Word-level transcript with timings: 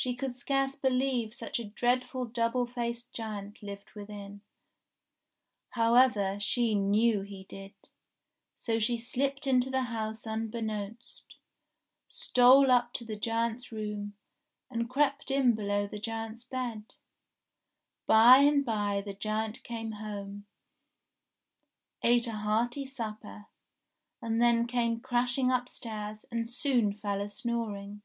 She 0.00 0.14
could 0.14 0.36
scarce 0.36 0.76
believe 0.76 1.34
such 1.34 1.58
a 1.58 1.64
dreadful 1.64 2.26
double 2.26 2.66
faced 2.66 3.12
giant 3.12 3.60
lived 3.64 3.94
within. 3.96 4.42
How 5.70 5.96
ever 5.96 6.38
she 6.38 6.76
knew 6.76 7.22
he 7.22 7.42
did; 7.42 7.74
so 8.56 8.78
she 8.78 8.96
slipped 8.96 9.44
into 9.44 9.70
the 9.70 9.82
house 9.90 10.24
unbe 10.24 10.52
knownst, 10.52 11.24
stole 12.08 12.70
up 12.70 12.92
to 12.92 13.04
the 13.04 13.16
giant's 13.16 13.72
room, 13.72 14.14
and 14.70 14.88
crept 14.88 15.32
in 15.32 15.56
below 15.56 15.88
the 15.88 15.98
giant's 15.98 16.44
bed. 16.44 16.94
By 18.06 18.36
and 18.42 18.64
by 18.64 19.02
the 19.04 19.14
giant 19.14 19.64
came 19.64 19.90
home, 19.98 20.46
ate 22.04 22.28
a 22.28 22.32
hearty 22.36 22.86
supper, 22.86 23.46
and 24.22 24.40
then 24.40 24.68
came 24.68 25.00
crashing 25.00 25.50
upstairs, 25.50 26.24
and 26.30 26.48
soon 26.48 26.92
fell 26.92 27.20
a 27.20 27.28
snoring. 27.28 28.02